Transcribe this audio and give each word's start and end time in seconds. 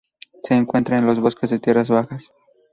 Se 0.41 0.55
encuentra 0.55 0.97
en 0.97 1.05
los 1.05 1.19
bosques 1.19 1.51
de 1.51 1.59
tierras 1.59 1.89
bajas. 1.89 2.31